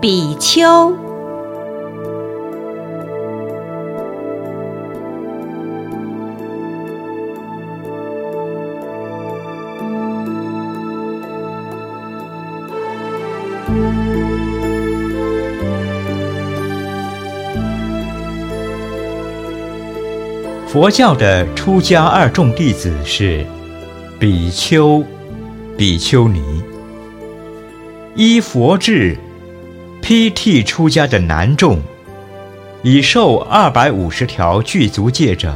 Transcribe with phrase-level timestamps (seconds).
[0.00, 1.06] 比丘。
[20.76, 23.46] 佛教的出家二众弟子是
[24.18, 25.02] 比丘、
[25.78, 26.62] 比丘尼。
[28.14, 29.16] 依佛制，
[30.08, 31.82] 披剃出家的男众，
[32.84, 35.52] 已受二百五十条具足戒者，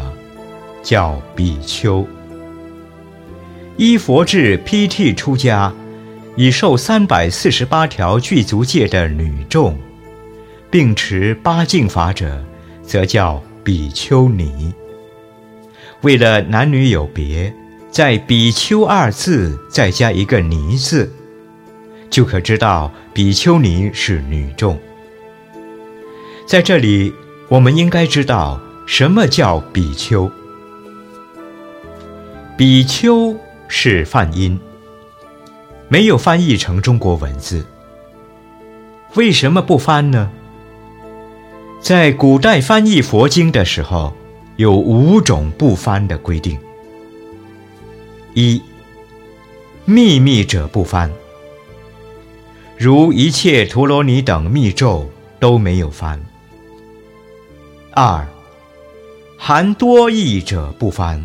[0.83, 2.05] 叫比丘；
[3.77, 5.73] 依佛制披剃出家，
[6.35, 9.79] 已受三百四十八条具足戒的女众，
[10.69, 12.45] 并持八敬法者，
[12.83, 14.75] 则叫比丘尼。
[16.01, 17.55] 为了男女有别，
[17.89, 21.09] 在“比丘”二字再加一个“尼”字，
[22.11, 24.79] 就可知道比丘尼是女众。
[26.45, 27.13] 在这里，
[27.49, 30.31] 我们应该知道什么叫比丘。
[32.59, 33.35] 比丘
[33.69, 34.59] 是梵音，
[35.89, 37.65] 没有翻译成中国文字。
[39.15, 40.31] 为什么不翻呢？
[41.81, 44.13] 在古代翻译佛经的时候。
[44.57, 46.59] 有五种不翻的规定：
[48.35, 48.61] 一、
[49.87, 51.11] 秘密者不翻，
[52.83, 55.07] 如一切陀罗尼等密咒
[55.39, 56.19] 都没有翻；
[57.91, 58.27] 二、
[59.37, 61.23] 含多义者不翻，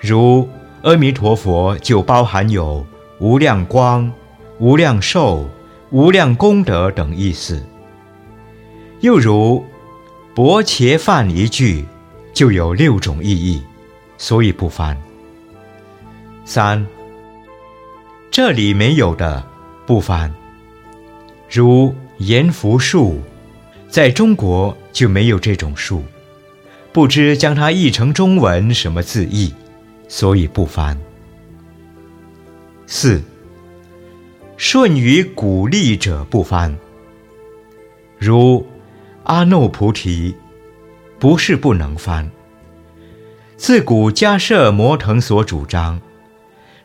[0.00, 0.48] 如
[0.82, 2.84] 阿弥陀佛就包含有
[3.20, 4.12] 无量光、
[4.58, 5.48] 无量寿、
[5.90, 7.62] 无量功德等意思；
[9.02, 9.64] 又如。
[10.34, 11.84] 薄伽梵一句
[12.32, 13.62] 就有六种意义，
[14.18, 15.00] 所以不翻。
[16.44, 16.84] 三，
[18.32, 19.46] 这里没有的
[19.86, 20.32] 不翻，
[21.50, 23.20] 如阎浮树，
[23.88, 26.04] 在中国就没有这种树，
[26.92, 29.54] 不知将它译成中文什么字意，
[30.08, 30.98] 所以不翻。
[32.86, 33.22] 四，
[34.56, 36.76] 顺于鼓励者不翻，
[38.18, 38.66] 如。
[39.24, 40.34] 阿耨菩提，
[41.20, 42.28] 不是不能翻。
[43.56, 46.00] 自古迦摄摩腾所主张，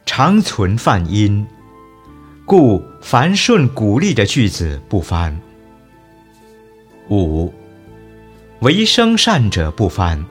[0.06, 1.48] 常存梵音，
[2.48, 5.38] 故凡顺鼓励的句子不翻。
[7.10, 7.54] 五，
[8.62, 10.26] 为生善者不翻。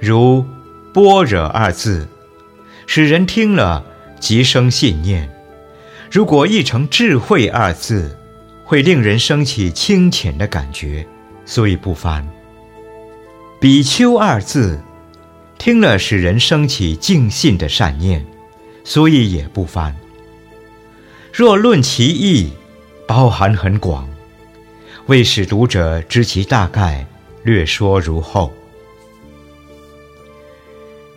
[0.00, 0.44] 如
[0.92, 2.08] 般若二字，
[2.88, 3.86] 使人听了
[4.18, 5.30] 即生信念。
[6.10, 8.16] 如果译成智慧二字。
[8.70, 11.04] 会令人生起清浅的感觉，
[11.44, 12.24] 所以不翻。
[13.60, 14.80] 比丘二字，
[15.58, 18.24] 听了使人生起敬信的善念，
[18.84, 19.92] 所以也不翻。
[21.32, 22.50] 若论其意，
[23.06, 24.08] 包含很广，
[25.06, 27.06] 为使读者知其大概，
[27.42, 28.52] 略说如后：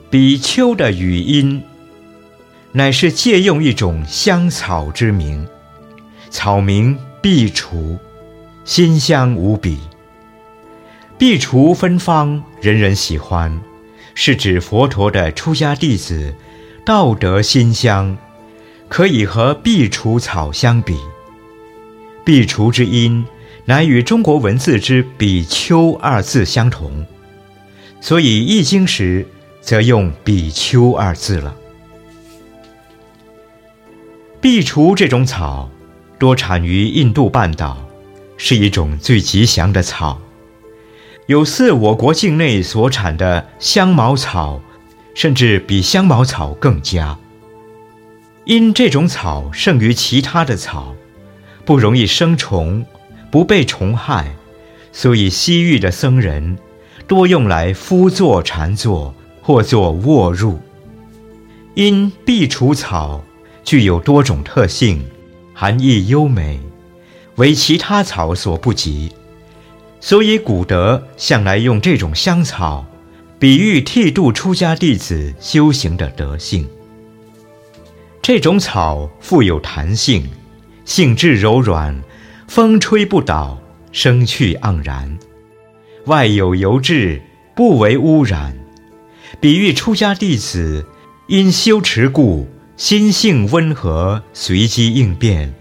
[0.09, 1.63] 比丘的语音，
[2.71, 5.47] 乃是借用一种香草之名，
[6.29, 6.97] 草名。
[7.23, 7.97] 壁橱，
[8.65, 9.79] 馨香无比。
[11.17, 13.61] 壁橱芬芳，人人喜欢，
[14.13, 16.35] 是指佛陀的出家弟子
[16.85, 18.17] 道德馨香，
[18.87, 20.97] 可以和壁橱草相比。
[22.25, 23.25] 壁橱之音，
[23.65, 27.05] 乃与中国文字之比丘二字相同，
[27.99, 29.27] 所以易经时
[29.61, 31.55] 则用比丘二字了。
[34.39, 35.69] 壁橱这种草。
[36.19, 37.85] 多产于印度半岛，
[38.37, 40.21] 是一种最吉祥的草，
[41.25, 44.61] 有似我国境内所产的香茅草，
[45.13, 47.17] 甚至比香茅草更佳。
[48.45, 50.95] 因这种草胜于其他的草，
[51.65, 52.85] 不容易生虫，
[53.31, 54.35] 不被虫害，
[54.91, 56.57] 所以西域的僧人
[57.07, 60.57] 多用来敷坐禅坐或做卧褥。
[61.75, 63.23] 因壁除草
[63.63, 65.03] 具有多种特性。
[65.55, 66.59] 含义优美，
[67.35, 69.11] 为其他草所不及，
[70.01, 72.83] 所以古德向来用这种香草，
[73.37, 76.67] 比喻剃度出家弟子修行的德性。
[78.23, 80.25] 这种草富有弹性，
[80.85, 82.01] 性质柔软，
[82.47, 83.59] 风吹不倒，
[83.91, 85.19] 生趣盎然，
[86.05, 87.21] 外有油质，
[87.53, 88.57] 不为污染，
[89.41, 90.85] 比喻出家弟子
[91.27, 92.47] 因修持故。
[92.77, 95.53] 心性温和，随机应变，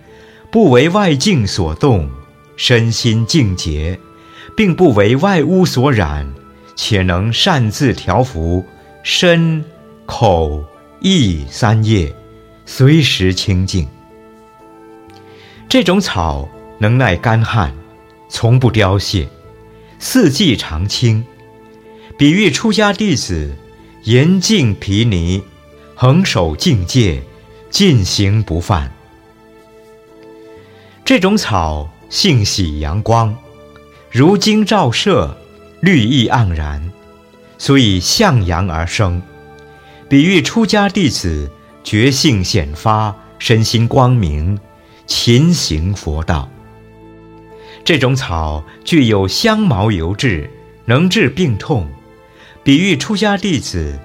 [0.51, 2.09] 不为外境所动，
[2.57, 3.99] 身心净洁，
[4.57, 6.33] 并不为外污所染，
[6.77, 8.65] 且能擅自调伏
[9.03, 9.63] 身、
[10.07, 10.65] 口、
[11.01, 12.11] 意三业，
[12.75, 13.87] 随时清净。
[15.69, 16.49] 这种草
[16.79, 17.71] 能耐干旱，
[18.31, 19.29] 从不凋谢，
[19.99, 21.23] 四季常青，
[22.17, 23.55] 比喻出家弟子
[24.05, 25.43] 严净毗尼，
[25.95, 27.23] 恒守境界，
[27.69, 28.91] 尽行不犯。
[31.05, 33.37] 这种草性喜阳光，
[34.11, 35.37] 如经照射，
[35.83, 36.91] 绿意盎然，
[37.59, 39.21] 所以向阳而生，
[40.09, 41.51] 比喻出家弟子
[41.85, 44.59] 觉性显发，身心光明，
[45.07, 46.49] 勤行佛道。
[47.85, 50.49] 这种草具有香茅油质，
[50.85, 51.89] 能治病痛，
[52.63, 53.99] 比喻出家弟子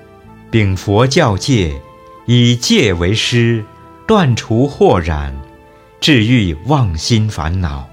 [0.49, 1.79] 秉佛教戒，
[2.25, 3.63] 以戒为师，
[4.07, 5.35] 断除惑染。
[5.99, 7.89] 治愈妄心烦恼。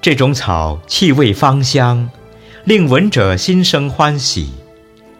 [0.00, 2.10] 这种草气味芳香，
[2.64, 4.52] 令闻者心生欢喜，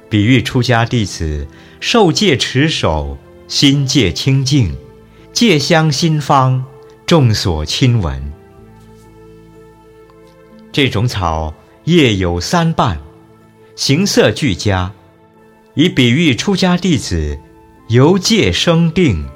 [0.09, 1.47] 比喻出家弟子
[1.81, 4.75] 受戒持守，心戒清净，
[5.33, 6.65] 戒香心芳，
[7.07, 8.33] 众所亲闻。
[10.73, 12.99] 这种草叶有三瓣，
[13.77, 14.93] 形色俱佳，
[15.75, 17.39] 以比喻出家弟子
[17.89, 19.29] 由戒生定。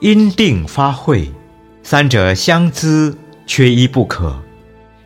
[0.00, 1.32] 因定发慧，
[1.82, 4.42] 三者相资，缺一不可，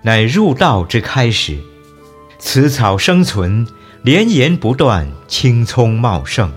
[0.02, 1.56] 乃入道之开始。
[2.40, 3.64] 此草生存，
[4.02, 6.52] 连延不断，青葱茂盛，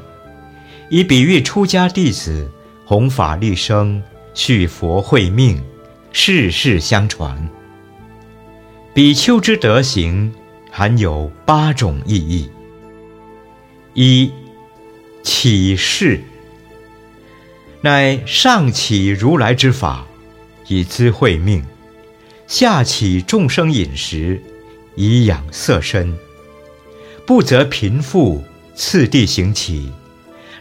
[0.90, 2.50] 以比喻出家弟子
[2.86, 4.02] 弘法立生，
[4.34, 5.62] 续佛慧命，
[6.12, 7.50] 世世相传。
[8.94, 10.32] 比丘之德行，
[10.70, 12.50] 含有八种意义：
[13.94, 14.32] 一、
[15.24, 16.22] 启示。
[17.82, 20.06] 乃上起如来之法，
[20.68, 21.64] 以资慧命；
[22.46, 24.40] 下起众生饮食，
[24.94, 26.16] 以养色身。
[27.32, 28.44] 不择贫富，
[28.76, 29.90] 次第行起，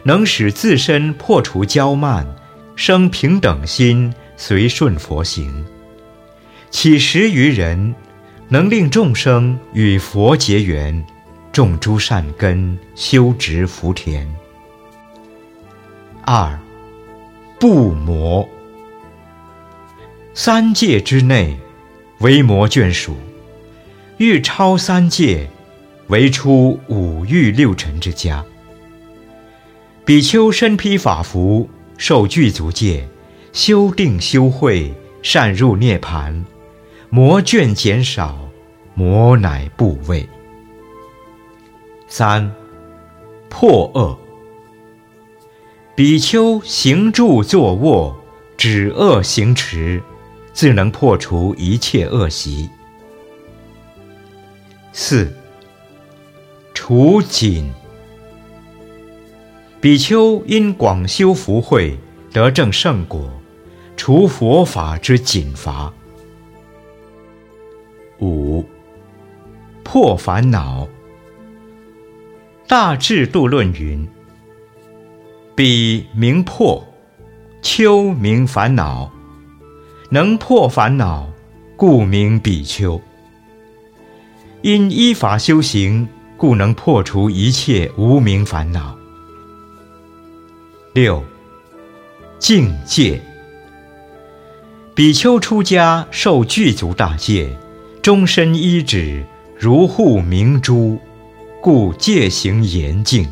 [0.03, 2.25] 能使自身破除骄慢，
[2.77, 5.65] 生平等心，随顺佛行。
[6.69, 7.93] 起十于人，
[8.47, 11.05] 能令众生与佛结缘，
[11.51, 14.25] 种诸善根，修植福田。
[16.23, 16.57] 二。
[17.59, 18.47] 不魔，
[20.33, 21.59] 三界之内，
[22.19, 23.11] 为魔眷属；
[24.19, 25.49] 欲超三界，
[26.11, 28.43] 为出五欲六尘之家。
[30.03, 33.07] 比丘身披法服，受具足戒，
[33.53, 34.93] 修定修慧，
[35.23, 36.45] 善入涅盘，
[37.09, 38.37] 魔眷减少，
[38.93, 40.27] 魔乃不畏。
[42.09, 42.53] 三
[43.49, 44.19] 破恶。
[45.95, 48.21] 比丘行住坐卧，
[48.57, 50.03] 止恶行持，
[50.51, 52.69] 自能破除一切恶习。
[54.91, 55.33] 四
[56.93, 57.71] 除谨，
[59.79, 61.97] 比丘因广修福慧，
[62.33, 63.31] 得正圣果，
[63.95, 65.93] 除佛法之谨罚。
[68.19, 68.65] 五
[69.85, 70.83] 破烦恼，
[72.67, 74.05] 《大智度论》云。
[75.55, 76.85] 彼名破，
[77.61, 79.09] 丘名烦恼，
[80.09, 81.31] 能破烦恼，
[81.77, 82.99] 故名比丘。
[84.61, 86.05] 因依法修行，
[86.41, 88.97] 故能破除一切无名烦恼。
[90.91, 91.23] 六
[92.39, 93.21] 境界，
[94.95, 97.55] 比丘出家受具足大戒，
[98.01, 99.23] 终身依止，
[99.55, 100.97] 如护明珠，
[101.61, 103.31] 故戒行严净。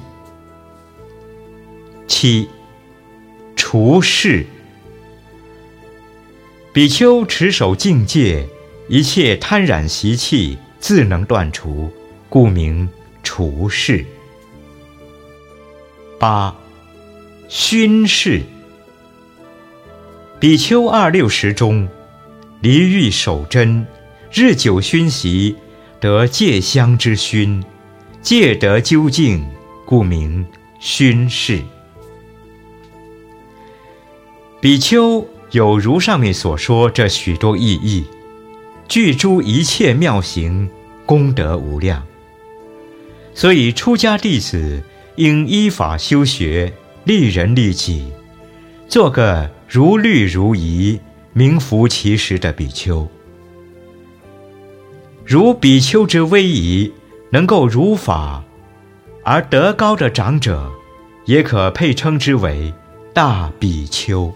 [2.07, 2.47] 七，
[3.55, 4.45] 除世。
[6.71, 8.47] 比丘持守境界，
[8.87, 11.91] 一切贪染习气自能断除，
[12.29, 12.87] 故名
[13.31, 14.03] 除世。
[16.17, 16.55] 八，
[17.47, 18.41] 熏世。
[20.39, 21.87] 比丘二六十中，
[22.59, 23.85] 离欲守真，
[24.33, 25.55] 日久熏习，
[25.99, 27.63] 得戒香之熏，
[28.19, 29.47] 戒得究竟，
[29.85, 30.43] 故名
[30.79, 31.61] 熏世。
[34.59, 38.07] 比丘有如上面所说这许多意义，
[38.87, 40.67] 具诸一切妙行，
[41.05, 42.08] 功德无量。
[43.33, 44.83] 所以出家弟子
[45.15, 48.11] 应依法修学，利人利己，
[48.87, 50.99] 做个如律如仪、
[51.33, 53.07] 名副其实的比丘。
[55.25, 56.91] 如比丘之威仪，
[57.31, 58.43] 能够如法，
[59.23, 60.71] 而德高的长者，
[61.25, 62.73] 也可配称之为
[63.13, 64.33] 大比丘。